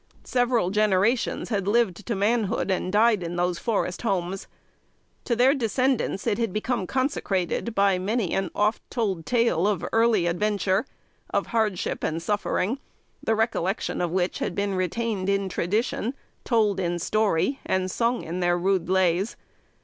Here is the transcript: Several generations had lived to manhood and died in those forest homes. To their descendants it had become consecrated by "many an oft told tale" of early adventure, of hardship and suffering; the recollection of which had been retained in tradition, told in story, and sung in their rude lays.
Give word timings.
Several 0.23 0.71
generations 0.71 1.49
had 1.49 1.67
lived 1.67 2.07
to 2.07 2.15
manhood 2.15 2.71
and 2.71 2.91
died 2.91 3.21
in 3.21 3.35
those 3.35 3.59
forest 3.59 4.01
homes. 4.01 4.47
To 5.25 5.35
their 5.35 5.53
descendants 5.53 6.25
it 6.25 6.39
had 6.39 6.51
become 6.51 6.87
consecrated 6.87 7.75
by 7.75 7.99
"many 7.99 8.33
an 8.33 8.49
oft 8.55 8.81
told 8.89 9.27
tale" 9.27 9.67
of 9.67 9.85
early 9.93 10.25
adventure, 10.25 10.87
of 11.29 11.45
hardship 11.53 12.03
and 12.03 12.19
suffering; 12.19 12.79
the 13.21 13.35
recollection 13.35 14.01
of 14.01 14.09
which 14.09 14.39
had 14.39 14.55
been 14.55 14.73
retained 14.73 15.29
in 15.29 15.49
tradition, 15.49 16.15
told 16.43 16.79
in 16.79 16.97
story, 16.97 17.59
and 17.63 17.91
sung 17.91 18.23
in 18.23 18.39
their 18.39 18.57
rude 18.57 18.89
lays. 18.89 19.35